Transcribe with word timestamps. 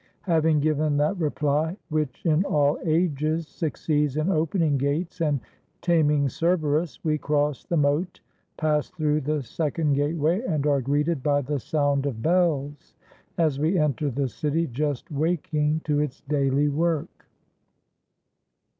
Having 0.23 0.61
given 0.61 0.97
that 0.97 1.15
reply 1.19 1.77
which 1.89 2.25
in 2.25 2.43
all 2.45 2.79
ages 2.83 3.47
succeeds 3.47 4.17
in 4.17 4.31
opening 4.31 4.79
g&,tes 4.79 5.21
and 5.21 5.39
taming 5.79 6.27
Cerberus, 6.27 6.97
we 7.03 7.19
cross 7.19 7.65
the 7.65 7.77
moat, 7.77 8.19
pass 8.57 8.89
through 8.89 9.21
the 9.21 9.43
second 9.43 9.93
gateway, 9.93 10.41
and 10.41 10.65
are 10.65 10.81
greeted 10.81 11.21
by 11.21 11.41
the 11.43 11.59
sound 11.59 12.07
of 12.07 12.19
bells 12.23 12.95
as 13.37 13.59
we 13.59 13.77
enter 13.77 14.09
the 14.09 14.27
city 14.27 14.65
just 14.65 15.11
waking 15.11 15.81
to 15.83 15.99
its 15.99 16.21
daily 16.21 16.67
work. 16.67 17.27